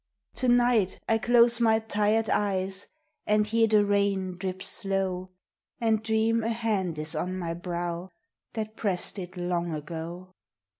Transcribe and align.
To 0.37 0.47
night 0.47 0.99
I 1.07 1.19
close 1.19 1.59
my 1.59 1.77
tired 1.77 2.27
eyes 2.27 2.87
And 3.27 3.45
hear 3.45 3.67
the 3.67 3.85
rain 3.85 4.35
drip 4.35 4.63
slow, 4.63 5.29
And 5.79 6.01
dream 6.01 6.43
a 6.43 6.49
hand 6.49 6.97
is 6.97 7.13
on 7.13 7.37
my 7.37 7.53
brow 7.53 8.09
That 8.53 8.75
pressed 8.75 9.19
it 9.19 9.37
long 9.37 9.71
ago. 9.75 10.31